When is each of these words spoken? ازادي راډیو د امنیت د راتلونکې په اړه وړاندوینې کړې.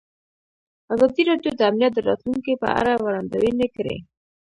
ازادي 0.93 1.21
راډیو 1.29 1.51
د 1.55 1.61
امنیت 1.69 1.91
د 1.95 1.99
راتلونکې 2.09 2.53
په 2.61 2.67
اړه 2.79 2.91
وړاندوینې 3.03 3.67
کړې. 3.75 3.97